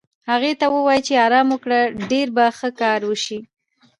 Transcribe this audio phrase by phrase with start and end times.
[0.29, 1.79] هغې ته ووایې چې ارام وکړه،
[2.11, 3.39] ډېر به ښه کار وشي.